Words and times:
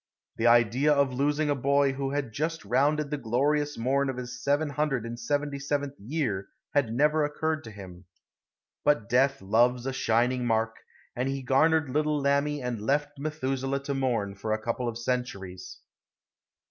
The 0.37 0.47
idea 0.47 0.91
of 0.91 1.13
losing 1.13 1.51
a 1.51 1.55
boy 1.55 1.93
who 1.93 2.09
had 2.09 2.33
just 2.33 2.65
rounded 2.65 3.11
the 3.11 3.19
glorious 3.19 3.77
morn 3.77 4.09
of 4.09 4.17
his 4.17 4.31
777th 4.43 5.93
year 5.99 6.47
had 6.73 6.91
never 6.91 7.23
occurred 7.23 7.63
to 7.65 7.69
him. 7.69 8.05
But 8.83 9.07
death 9.07 9.43
loves 9.43 9.85
a 9.85 9.93
shining 9.93 10.47
mark, 10.47 10.75
and 11.15 11.29
he 11.29 11.43
garnered 11.43 11.91
little 11.91 12.19
Lammie 12.19 12.63
and 12.63 12.81
left 12.81 13.19
Methuselah 13.19 13.83
to 13.83 13.93
mourn 13.93 14.33
for 14.33 14.51
a 14.53 14.59
couple 14.63 14.87
of 14.87 14.97
centuries. 14.97 15.81